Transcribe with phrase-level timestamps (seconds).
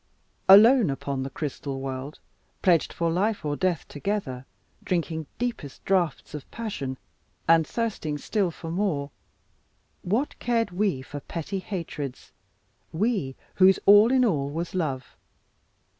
[0.49, 2.17] Alone upon the crystal world,
[2.63, 4.47] pledged for life or death together,
[4.83, 6.97] drinking deepest draughts of passion
[7.47, 9.11] and thirsting still for more,
[10.01, 12.31] what cared we for petty hatreds,
[12.91, 15.15] we whose all in all was love?